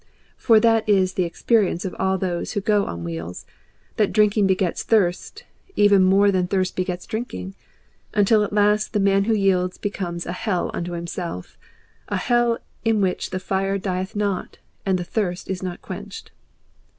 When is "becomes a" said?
9.77-10.31